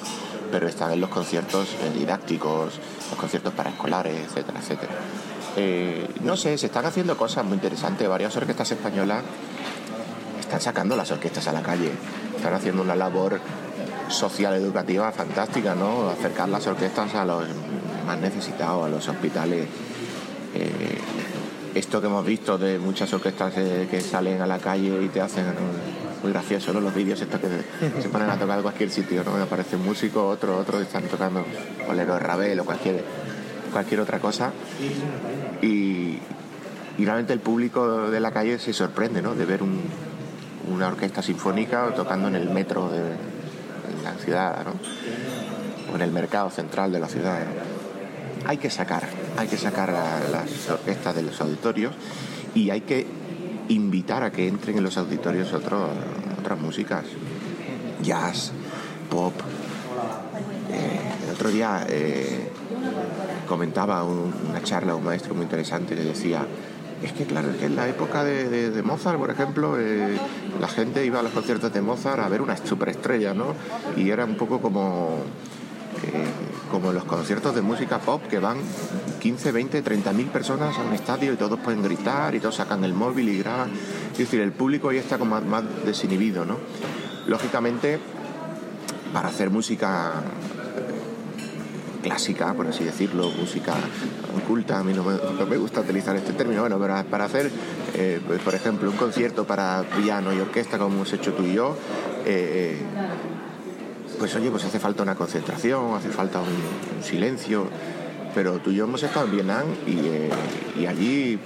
[0.52, 2.80] pero están en los conciertos eh, didácticos,
[3.10, 4.94] los conciertos para escolares, etcétera, etcétera.
[5.58, 9.24] Eh, no sé, se están haciendo cosas muy interesantes, varias orquestas españolas
[10.40, 11.92] están sacando las orquestas a la calle,
[12.36, 13.40] están haciendo una labor
[14.10, 16.10] social educativa fantástica, ¿no?
[16.10, 17.46] Acercar las orquestas a los
[18.06, 19.68] más necesitados, a los hospitales.
[20.54, 20.98] Eh,
[21.76, 25.46] esto que hemos visto de muchas orquestas que salen a la calle y te hacen
[26.22, 26.74] muy gracioso.
[26.74, 29.36] Los vídeos estos que se ponen a tocar en cualquier sitio, ¿no?
[29.42, 31.46] Aparece un músico, otro, otro están tocando
[31.88, 33.04] bolero de Ravel o cualquier,
[33.72, 34.52] cualquier otra cosa.
[35.62, 36.20] Y,
[36.98, 39.34] y realmente el público de la calle se sorprende, ¿no?
[39.36, 39.82] De ver un,
[40.72, 43.02] una orquesta sinfónica tocando en el metro de,
[44.04, 44.74] la ciudad, ¿no?
[45.92, 47.40] O en el mercado central de la ciudad.
[48.46, 49.92] Hay que sacar, hay que sacar
[50.32, 51.94] las orquestas de los auditorios
[52.56, 53.06] y hay que
[53.70, 57.06] invitar a que entren en los auditorios otras músicas,
[58.02, 58.52] jazz,
[59.10, 59.34] pop.
[60.72, 62.50] Eh, el otro día eh,
[63.48, 66.46] comentaba un- una charla un maestro muy interesante que decía
[67.04, 70.18] es que claro, es que en la época de, Mozart, por ejemplo, eh,
[70.60, 73.56] la gente iba a los conciertos de Mozart a ver una superestrella, ¿no?
[73.98, 75.18] Y era un poco como,
[76.70, 78.58] como los conciertos de música pop que van
[79.20, 82.84] 15, 20, 30 mil personas a un estadio y todos pueden gritar y todos sacan
[82.84, 83.72] el móvil y graban.
[84.14, 86.58] Es decir, el público ahí está como más, desinhibido, ¿no?
[87.28, 88.00] Lógicamente,
[89.14, 90.14] para hacer música
[92.02, 93.76] clásica, por así decirlo, música
[94.48, 97.52] culta, a mí no me, gusta utilizar este término, bueno, pero para hacer,
[97.94, 101.54] eh, pues, por ejemplo, un concierto para piano y orquesta como hemos hecho tú y
[101.54, 101.78] yo,
[102.26, 102.82] eh,
[104.22, 107.66] pues oye, pues hace falta una concentración, hace falta un, silencio,
[108.36, 110.30] pero tú y yo hemos estado en Vietnam y, eh,
[110.80, 111.40] y allí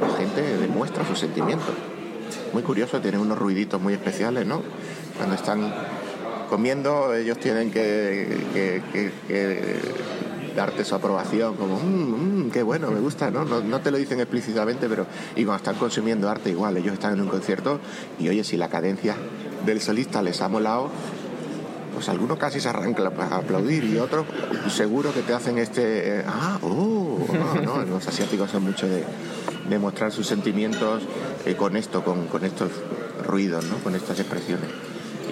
[0.00, 1.74] la gente demuestra sus sentimientos.
[2.52, 4.62] Muy curioso, tienen unos ruiditos muy especiales, ¿no?
[5.16, 5.74] Cuando están
[6.48, 9.10] comiendo, ellos tienen que,
[10.54, 13.32] darte su aprobación, como, "Mm, mm, qué bueno, me gusta.
[13.32, 13.44] ¿no?
[13.44, 17.22] no te lo dicen explícitamente, pero y cuando están consumiendo arte igual, ellos están en
[17.22, 17.80] un concierto
[18.20, 19.16] y oye, si la cadencia
[19.66, 20.92] del solista les ha molado,
[21.94, 24.26] pues algunos casi se arrancan a aplaudir y otros
[24.68, 29.04] seguro que te hacen este, eh, ah, oh, ah, no, los asiáticos son mucho de,
[29.68, 31.02] de mostrar sus sentimientos
[31.46, 32.70] eh, con esto, con, con estos
[33.26, 33.76] ruidos, ¿no?
[33.78, 34.68] Con estas expresiones.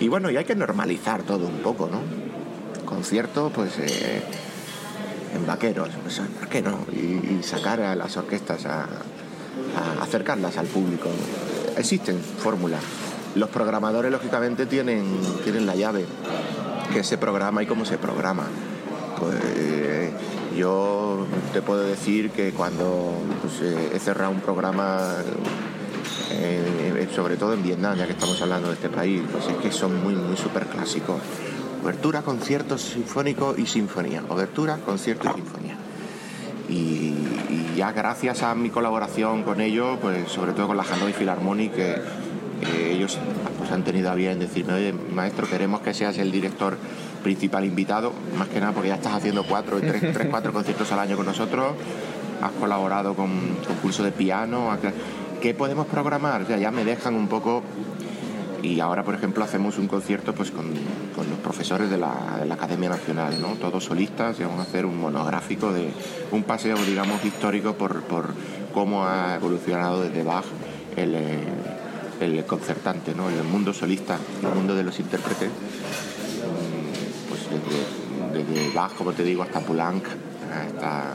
[0.00, 2.00] Y bueno, y hay que normalizar todo un poco, ¿no?
[2.86, 4.22] Concierto, pues eh,
[5.34, 6.86] en vaqueros, pues, ¿por qué no?
[6.92, 11.08] Y, y sacar a las orquestas a, a acercarlas al público.
[11.76, 12.82] Existen fórmulas.
[13.34, 15.04] Los programadores, lógicamente, tienen,
[15.42, 16.04] tienen la llave
[16.92, 18.44] que se programa y cómo se programa.
[19.18, 20.10] Pues eh,
[20.56, 25.16] yo te puedo decir que cuando pues, eh, he cerrado un programa,
[26.32, 29.72] eh, sobre todo en Vietnam, ya que estamos hablando de este país, pues es que
[29.72, 31.20] son muy, muy súper clásicos.
[31.82, 34.22] Obertura, concierto sinfónico y sinfonía.
[34.28, 35.76] Obertura, concierto y sinfonía.
[36.68, 37.14] Y,
[37.76, 41.72] ya gracias a mi colaboración con ellos, pues sobre todo con la Hanoi Philharmonic,
[42.62, 43.18] eh, ellos
[43.58, 46.76] pues, han tenido a bien decirme, oye, maestro, queremos que seas el director
[47.22, 51.00] principal invitado, más que nada porque ya estás haciendo cuatro, tres, tres cuatro conciertos al
[51.00, 51.74] año con nosotros,
[52.40, 54.76] has colaborado con, con curso de piano,
[55.40, 56.42] ¿qué podemos programar?
[56.42, 57.62] O sea, ya me dejan un poco
[58.62, 60.66] y ahora, por ejemplo, hacemos un concierto pues, con,
[61.16, 63.54] con los profesores de la, de la, Academia Nacional, ¿no?
[63.54, 65.90] todos solistas, y vamos a hacer un monográfico de
[66.30, 68.32] un paseo, digamos, histórico por, por
[68.72, 70.44] cómo ha evolucionado desde Bach
[70.96, 71.16] el,
[72.22, 73.28] el concertante, ¿no?
[73.28, 75.50] el mundo solista, el mundo de los intérpretes,
[77.28, 80.04] pues desde, desde Bach, como te digo, hasta Poulenc,
[80.52, 81.14] hasta...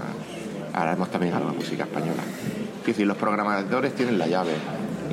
[0.73, 2.23] haremos también algo de música española.
[2.81, 4.53] Es decir, los programadores tienen la llave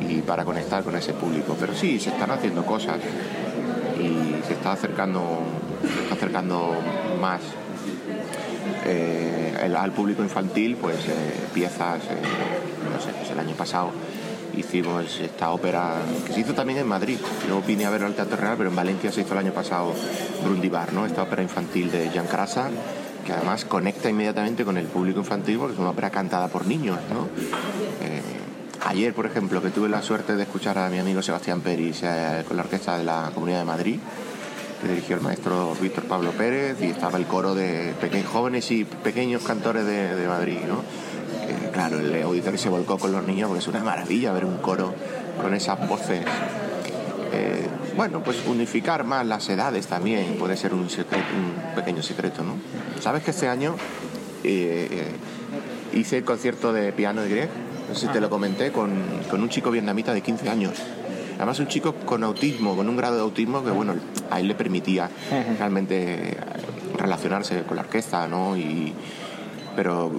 [0.09, 1.57] y para conectar con ese público.
[1.59, 2.99] Pero sí, se están haciendo cosas
[3.99, 5.41] y se está acercando,
[5.83, 6.75] se está acercando
[7.21, 7.41] más
[8.85, 12.23] eh, al público infantil, pues eh, piezas, eh,
[12.93, 13.91] no sé, pues el año pasado
[14.59, 15.97] hicimos esta ópera
[16.27, 17.19] que se hizo también en Madrid.
[17.49, 19.93] Yo vine a verlo al Teatro Real, pero en Valencia se hizo el año pasado
[20.45, 21.07] Brundibar, ¿no?
[21.07, 22.71] Esta ópera infantil de Jean Crasa
[23.25, 26.99] que además conecta inmediatamente con el público infantil porque es una ópera cantada por niños,
[27.11, 27.27] ¿no?
[28.07, 28.21] Eh,
[28.87, 32.45] Ayer, por ejemplo, que tuve la suerte de escuchar a mi amigo Sebastián Peris eh,
[32.47, 33.99] con la orquesta de la Comunidad de Madrid,
[34.83, 38.85] que dirigió el maestro Víctor Pablo Pérez, y estaba el coro de pequeños jóvenes y
[38.85, 40.83] pequeños cantores de, de Madrid, ¿no?
[41.75, 44.59] Eh, claro, el auditorio se volcó con los niños porque es una maravilla ver un
[44.59, 44.95] coro
[45.43, 46.25] con esas voces.
[47.33, 47.67] Eh,
[47.97, 52.55] bueno, pues unificar más las edades también puede ser un, secreto, un pequeño secreto, ¿no?
[53.01, 53.75] Sabes que este año
[54.45, 55.13] eh,
[55.93, 57.49] hice el concierto de piano de Grieg
[57.89, 58.93] no sé si te lo comenté, con,
[59.31, 60.73] con, un chico vietnamita de 15 años.
[61.37, 63.95] Además un chico con autismo, con un grado de autismo que bueno,
[64.31, 65.11] a él le permitía
[65.59, 66.37] realmente
[66.97, 68.57] relacionarse con la orquesta, ¿no?
[68.57, 68.95] Y,
[69.77, 70.13] pero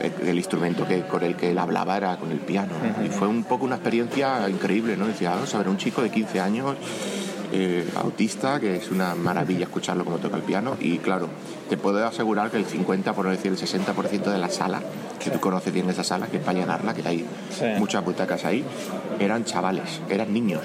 [0.00, 2.72] el instrumento que, con el que él hablaba era con el piano.
[3.04, 5.06] Y fue un poco una experiencia increíble, ¿no?
[5.06, 6.76] Decía, vamos a ver, un chico de 15 años
[7.52, 10.76] eh, autista, que es una maravilla escucharlo como toca el piano.
[10.80, 11.28] Y claro,
[11.68, 14.80] te puedo asegurar que el 50, por no decir el 60% de la sala,
[15.22, 17.64] que tú conoces bien esa sala, que es para llenarla, que hay sí.
[17.78, 18.64] muchas butacas ahí,
[19.18, 20.62] eran chavales, eran niños.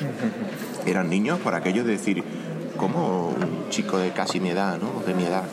[0.86, 2.24] Eran niños por aquello de decir,
[2.78, 5.04] ¿cómo un chico de casi mi edad, ¿no?
[5.06, 5.44] de mi edad,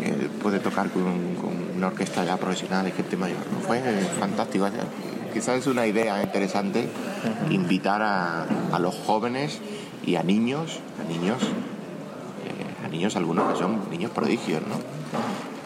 [0.00, 3.38] eh, puede tocar con, con, una orquesta ya profesional y gente mayor?
[3.52, 3.58] ¿no?
[3.66, 3.80] Fue
[4.20, 4.68] fantástico.
[5.34, 6.88] Quizás es una idea interesante
[7.50, 9.58] invitar a, a los jóvenes
[10.06, 14.76] y a niños, a niños, eh, a niños algunos que son niños prodigios, ¿no?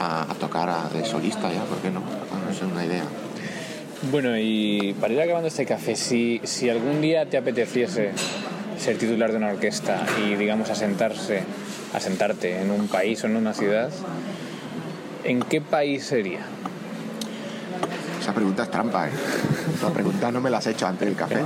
[0.03, 2.01] A, a tocar a, de solista ya, ¿por qué no?
[2.01, 3.05] no es una idea.
[4.11, 8.13] Bueno, y para ir acabando este café, si, si algún día te apeteciese
[8.79, 11.43] ser titular de una orquesta y, digamos, asentarse,
[11.93, 13.91] asentarte en un país o en una ciudad,
[15.27, 16.41] ¿en qué país sería?
[18.21, 19.13] Esa pregunta es trampa, ¿eh?
[19.83, 21.45] La pregunta no me la has hecho antes del café,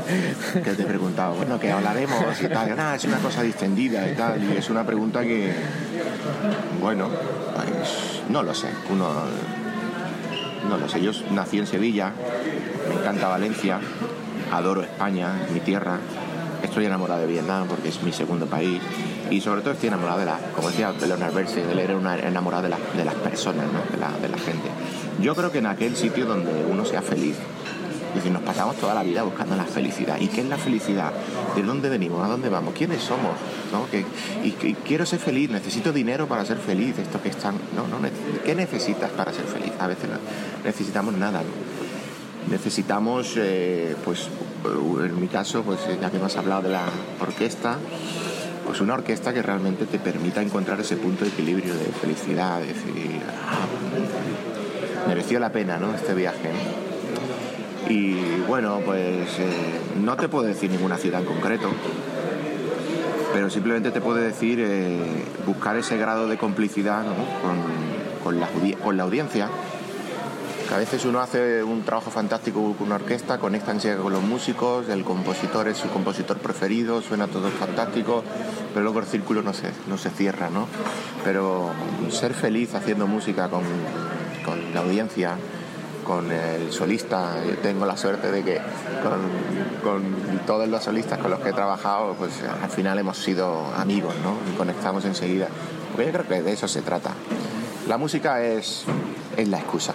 [0.54, 2.76] que te he preguntado, bueno, que hablaremos y tal.
[2.76, 5.52] Nada, es una cosa distendida y tal, y es una pregunta que,
[6.80, 7.08] bueno,
[7.54, 8.68] pues no lo sé.
[8.90, 9.08] Uno,
[10.68, 11.02] no lo sé.
[11.02, 12.12] Yo nací en Sevilla,
[12.88, 13.78] me encanta Valencia,
[14.52, 15.98] adoro España, es mi tierra.
[16.62, 18.80] Estoy enamorado de Vietnam porque es mi segundo país
[19.30, 22.64] y sobre todo estoy enamorado de la, como decía Leonard Berger, él era una, enamorado
[22.64, 23.80] de, la, de las personas, ¿no?
[23.90, 24.68] de, la, de la gente.
[25.20, 27.36] Yo creo que en aquel sitio donde uno sea feliz,
[28.10, 30.18] es decir, nos pasamos toda la vida buscando la felicidad.
[30.20, 31.12] ¿Y qué es la felicidad?
[31.54, 32.24] ¿De dónde venimos?
[32.24, 32.74] ¿A dónde vamos?
[32.74, 33.36] ¿Quiénes somos?
[33.70, 33.88] ¿No?
[33.88, 34.04] ¿Que,
[34.42, 34.50] y,
[34.84, 36.98] quiero ser feliz, necesito dinero para ser feliz.
[36.98, 37.54] Esto que están.
[37.76, 37.98] No, no,
[38.44, 39.72] ¿Qué necesitas para ser feliz?
[39.78, 40.16] A veces no
[40.64, 41.42] necesitamos nada.
[42.50, 44.28] Necesitamos, eh, pues,
[44.64, 46.86] en mi caso, pues ya que has hablado de la
[47.20, 47.78] orquesta,
[48.70, 52.66] pues una orquesta que realmente te permita encontrar ese punto de equilibrio de felicidad, de
[52.68, 55.92] decir, ah, mereció la pena, ¿no?
[55.92, 56.52] Este viaje.
[57.88, 58.14] Y
[58.46, 61.68] bueno, pues eh, no te puedo decir ninguna ciudad en concreto,
[63.32, 67.02] pero simplemente te puedo decir eh, buscar ese grado de complicidad
[68.22, 69.48] con, la, audiencia.
[70.72, 74.88] A veces uno hace un trabajo fantástico con una orquesta, conecta enseguida con los músicos,
[74.88, 78.22] el compositor es su compositor preferido, suena todo fantástico,
[78.72, 80.68] pero luego el círculo no se, no se cierra, ¿no?
[81.24, 81.70] Pero
[82.10, 83.64] ser feliz haciendo música con,
[84.44, 85.36] con la audiencia,
[86.04, 87.34] con el solista.
[87.44, 88.60] Yo tengo la suerte de que
[89.02, 89.20] con,
[89.82, 94.14] con, todos los solistas con los que he trabajado, pues al final hemos sido amigos,
[94.22, 94.36] ¿no?
[94.52, 95.48] Y conectamos enseguida.
[95.90, 97.10] Porque yo creo que de eso se trata.
[97.88, 98.84] La música es,
[99.36, 99.94] es la excusa.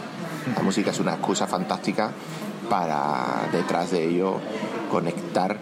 [0.54, 2.12] La música es una excusa fantástica
[2.70, 4.38] para detrás de ello
[4.92, 5.58] conectar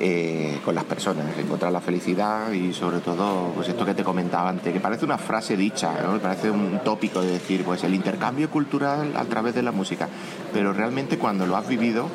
[0.00, 4.48] eh, con las personas, encontrar la felicidad y sobre todo pues esto que te comentaba
[4.48, 6.18] antes, que parece una frase dicha, ¿no?
[6.18, 10.08] parece un tópico de decir pues el intercambio cultural a través de la música,
[10.52, 12.08] pero realmente cuando lo has vivido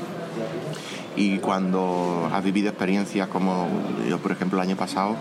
[1.16, 3.68] y cuando has vivido experiencias como
[4.08, 5.16] yo por ejemplo el año pasado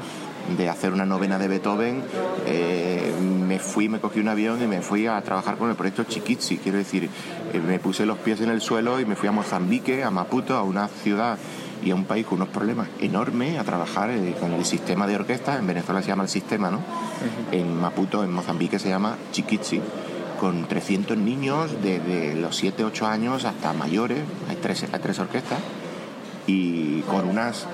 [0.56, 2.02] de hacer una novena de Beethoven,
[2.46, 3.12] eh,
[3.46, 6.58] me fui, me cogí un avión y me fui a trabajar con el proyecto Chiquitzi.
[6.58, 7.10] Quiero decir,
[7.52, 10.56] eh, me puse los pies en el suelo y me fui a Mozambique, a Maputo,
[10.56, 11.38] a una ciudad
[11.84, 15.16] y a un país con unos problemas enormes a trabajar eh, con el sistema de
[15.16, 15.58] orquesta.
[15.58, 16.80] En Venezuela se llama el sistema, ¿no?
[17.52, 19.80] En Maputo, en Mozambique, se llama Chiquitzi
[20.38, 25.58] con 300 niños desde los 7, 8 años hasta mayores, hay tres, hay tres orquestas,
[26.46, 27.66] y con unas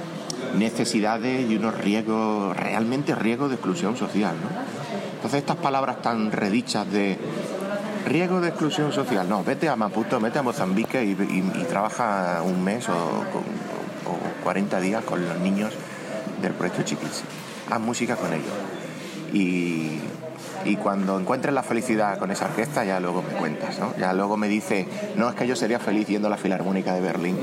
[0.58, 4.34] necesidades y unos riesgos, realmente riesgos de exclusión social.
[4.40, 4.48] ¿no?
[5.16, 7.18] Entonces estas palabras tan redichas de
[8.06, 11.14] riesgo de exclusión social, no, vete a Maputo, vete a Mozambique y,
[11.68, 15.72] trabaja un mes o, o 40 días con los niños
[16.42, 17.24] del proyecto Chiquis.
[17.70, 18.52] Haz música con ellos.
[19.32, 20.00] Y,
[20.64, 23.94] y cuando encuentres la felicidad con esa orquesta, ya luego me cuentas, ¿no?
[23.98, 24.86] Ya luego me dice,
[25.16, 27.38] no, es que yo sería feliz yendo a la Filarmónica de Berlín.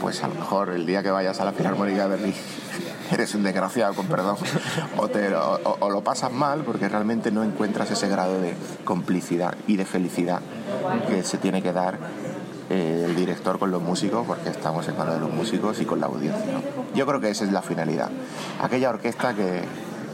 [0.00, 2.34] Pues a lo mejor el día que vayas a la Filarmónica de Berlín
[3.10, 4.36] eres un desgraciado, con perdón,
[4.96, 9.84] o, te- lo pasas mal porque realmente no encuentras ese grado de complicidad y de
[9.84, 10.40] felicidad
[11.08, 11.98] que se tiene que dar
[12.70, 16.00] eh, el director con los músicos, porque estamos en manos de los músicos y con
[16.00, 16.60] la audiencia.
[16.94, 18.08] Yo creo que esa es la finalidad.
[18.62, 19.62] Aquella orquesta que,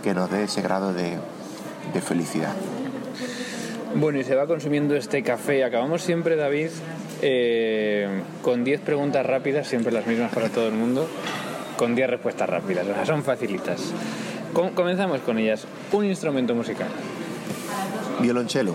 [0.02, 1.18] que nos dé ese grado de,
[1.92, 2.52] de felicidad.
[3.98, 5.64] Bueno, y se va consumiendo este café.
[5.64, 6.68] Acabamos siempre, David,
[7.22, 11.08] eh, con 10 preguntas rápidas, siempre las mismas para todo el mundo,
[11.78, 12.86] con 10 respuestas rápidas.
[12.86, 13.92] O sea, son facilitas.
[14.52, 15.66] Com- comenzamos con ellas.
[15.92, 16.88] Un instrumento musical.
[18.20, 18.74] Violonchelo,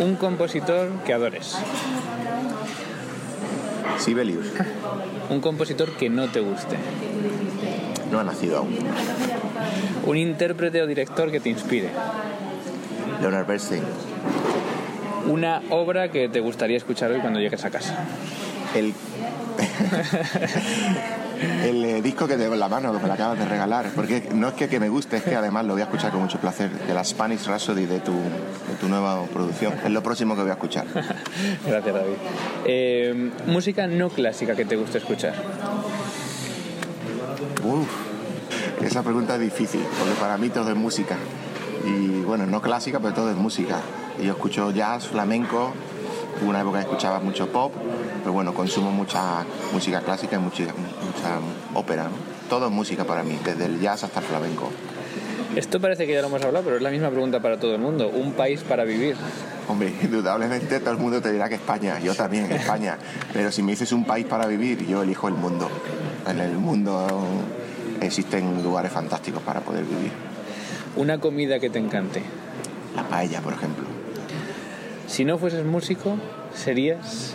[0.00, 1.56] Un compositor que adores.
[3.98, 4.46] Sibelius,
[5.30, 6.76] Un compositor que no te guste.
[8.10, 8.76] no ha nacido aún.
[10.06, 11.88] Un intérprete o director que te inspire.
[13.24, 13.82] Leonard Bernstein,
[15.26, 18.04] Una obra que te gustaría escuchar hoy cuando llegues a casa.
[18.74, 18.92] el,
[21.64, 24.28] el eh, disco que tengo en la mano, que me lo acabas de regalar, porque
[24.34, 26.38] no es que, que me guste, es que además lo voy a escuchar con mucho
[26.38, 29.72] placer, de la Spanish Rhapsody de tu, de tu nueva producción.
[29.82, 30.84] Es lo próximo que voy a escuchar.
[31.66, 32.16] Gracias, David.
[32.66, 35.32] Eh, música no clásica que te guste escuchar.
[37.64, 37.88] Uf,
[38.82, 41.16] esa pregunta es difícil, porque para mí todo es música.
[41.86, 43.80] Y bueno, no clásica, pero todo es música.
[44.18, 45.72] Y yo escucho jazz, flamenco,
[46.40, 47.72] hubo una época que escuchaba mucho pop,
[48.20, 51.38] pero bueno, consumo mucha música clásica y mucha, mucha
[51.74, 52.04] ópera.
[52.04, 52.10] ¿no?
[52.48, 54.70] Todo es música para mí, desde el jazz hasta el flamenco.
[55.56, 57.80] Esto parece que ya lo hemos hablado, pero es la misma pregunta para todo el
[57.80, 58.08] mundo.
[58.08, 59.16] Un país para vivir.
[59.68, 62.98] Hombre, indudablemente todo el mundo te dirá que España, yo también, España.
[63.32, 65.70] Pero si me dices un país para vivir, yo elijo el mundo.
[66.28, 67.06] En el mundo
[68.00, 70.33] existen lugares fantásticos para poder vivir.
[70.96, 72.22] Una comida que te encante.
[72.94, 73.84] La paella, por ejemplo.
[75.06, 76.16] Si no fueses músico,
[76.54, 77.34] serías...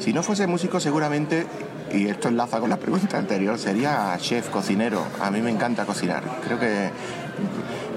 [0.00, 1.46] Si no fuese músico, seguramente,
[1.92, 5.04] y esto enlaza con la pregunta anterior, sería chef, cocinero.
[5.20, 6.22] A mí me encanta cocinar.
[6.44, 6.90] Creo que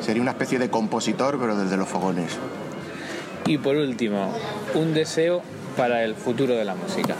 [0.02, 2.38] sería una especie de compositor, pero desde los fogones.
[3.46, 4.34] Y por último,
[4.76, 5.42] un deseo
[5.78, 7.16] para el futuro de la música.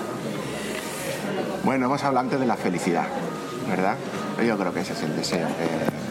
[1.64, 3.08] Bueno, hemos hablado antes de la felicidad,
[3.70, 3.96] ¿verdad?
[4.46, 5.48] Yo creo que ese es el deseo.
[5.48, 6.03] que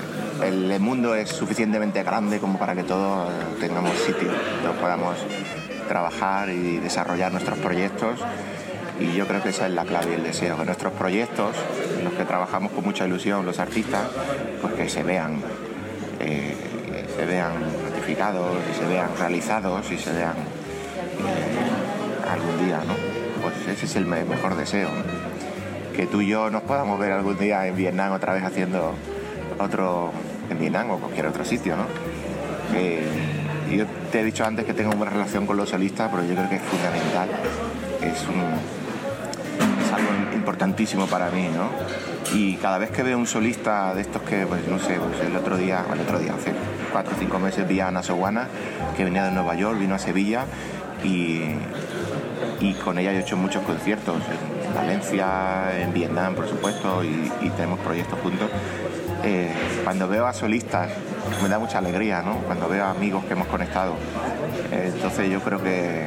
[0.45, 4.29] el mundo es suficientemente grande como para que todos eh, tengamos sitio,
[4.63, 5.17] todos podamos
[5.89, 8.19] trabajar y desarrollar nuestros proyectos.
[9.01, 11.57] Y yo creo que esa es la clave y el deseo, que nuestros proyectos,
[11.99, 14.03] en los que trabajamos con mucha ilusión los artistas,
[14.61, 15.41] pues que se vean,
[16.21, 16.55] eh,
[17.17, 17.53] se vean
[17.91, 22.95] ratificados y se vean realizados y se vean eh, algún día, ¿no?
[23.43, 24.89] Pues ese es el me- mejor deseo.
[25.97, 28.95] Que tú y yo nos podamos ver algún día en Vietnam otra vez haciendo
[29.59, 30.13] otro,
[30.53, 31.87] en Vietnam o cualquier otro sitio, ¿no?
[32.75, 33.07] Eh,
[33.71, 36.49] yo te he dicho antes que tengo una relación con los solistas, pero yo creo
[36.49, 37.29] que es fundamental.
[38.03, 38.41] Es, un,
[39.83, 41.69] es algo importantísimo para mí, ¿no?
[42.37, 45.37] Y cada vez que veo un solista de estos que, pues no sé, pues el
[45.37, 46.53] otro día, el otro día, hace
[46.91, 48.49] cuatro o cinco meses vi a Ana Soguana,
[48.97, 50.45] que venía de Nueva York, vino a Sevilla
[51.05, 51.43] y,
[52.61, 57.79] y con ella he hecho muchos conciertos en Valencia, en Vietnam, por supuesto, y tenemos
[57.81, 58.51] proyectos juntos.
[59.25, 59.53] Eh,
[59.85, 60.91] cuando veo a solistas
[61.43, 62.39] me da mucha alegría, ¿no?
[62.39, 63.95] Cuando veo a amigos que hemos conectado.
[64.73, 66.07] Eh, entonces yo creo que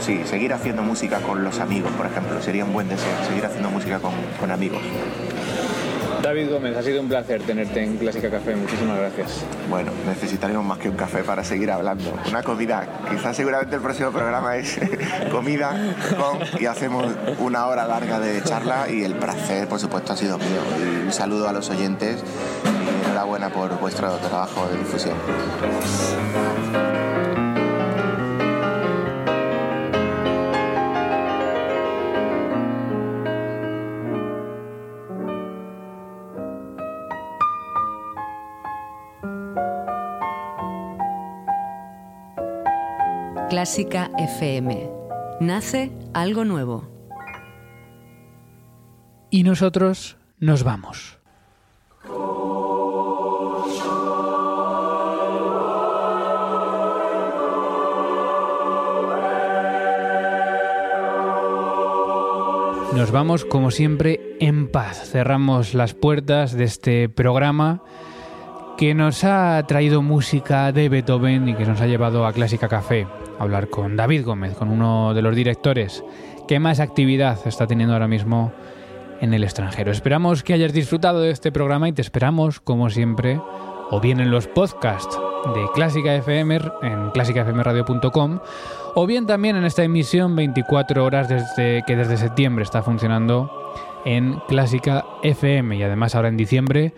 [0.00, 3.70] sí, seguir haciendo música con los amigos, por ejemplo, sería un buen deseo, seguir haciendo
[3.70, 4.82] música con, con amigos.
[6.22, 8.54] David Gómez, ha sido un placer tenerte en Clásica Café.
[8.54, 9.44] Muchísimas gracias.
[9.68, 12.12] Bueno, necesitaremos más que un café para seguir hablando.
[12.28, 12.86] Una comida.
[13.10, 14.78] Quizás seguramente el próximo programa es
[15.32, 17.06] comida con y hacemos
[17.40, 20.62] una hora larga de charla y el placer, por supuesto, ha sido mío.
[20.78, 22.22] Y un saludo a los oyentes
[22.64, 25.16] y enhorabuena por vuestro trabajo de difusión.
[43.62, 44.90] Clásica FM.
[45.38, 46.88] Nace algo nuevo.
[49.30, 51.20] Y nosotros nos vamos.
[62.96, 65.08] Nos vamos como siempre en paz.
[65.08, 67.84] Cerramos las puertas de este programa
[68.76, 73.06] que nos ha traído música de Beethoven y que nos ha llevado a Clásica Café
[73.42, 76.04] hablar con David Gómez, con uno de los directores
[76.48, 78.52] que más actividad está teniendo ahora mismo
[79.20, 79.92] en el extranjero.
[79.92, 83.40] Esperamos que hayas disfrutado de este programa y te esperamos, como siempre,
[83.90, 85.18] o bien en los podcasts
[85.54, 88.38] de Clásica FM en clásicafmradio.com
[88.94, 93.50] o bien también en esta emisión 24 horas desde que desde septiembre está funcionando
[94.04, 96.94] en Clásica FM y además ahora en diciembre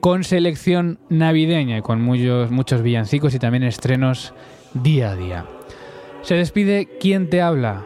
[0.00, 4.32] con selección navideña y con muchos, muchos villancicos y también estrenos
[4.74, 5.57] día a día.
[6.22, 7.84] Se despide quien te habla.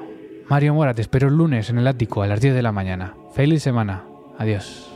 [0.49, 3.14] Mario Mora, te espero el lunes en el ático a las 10 de la mañana.
[3.35, 4.05] Feliz semana.
[4.39, 4.91] Adiós.